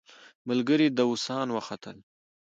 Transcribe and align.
ملګري 0.47 0.87
داووسان 0.97 1.47
وختل. 1.55 1.97